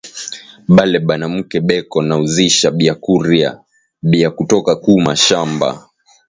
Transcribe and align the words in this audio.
Bale 0.75 0.97
banamuke 1.07 1.57
beko 1.67 1.97
na 2.07 2.15
uzisha 2.23 2.67
biakuria 2.77 3.49
bia 4.09 4.29
kutoka 4.37 4.71
ku 4.83 4.91
mashamba 5.05 5.69